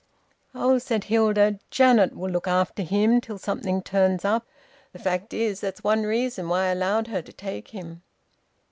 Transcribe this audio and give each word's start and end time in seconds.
"Oh," 0.55 0.79
said 0.79 1.03
Hilda, 1.03 1.59
"Janet 1.69 2.15
will 2.17 2.31
look 2.31 2.47
after 2.47 2.81
him 2.81 3.21
till 3.21 3.37
something 3.37 3.83
turns 3.83 4.25
up. 4.25 4.47
The 4.93 4.97
fact 4.97 5.31
is, 5.31 5.59
that's 5.61 5.83
one 5.83 6.07
reason 6.07 6.49
why 6.49 6.63
I 6.69 6.71
allowed 6.71 7.05
her 7.09 7.21
to 7.21 7.31
take 7.31 7.67
him." 7.67 8.01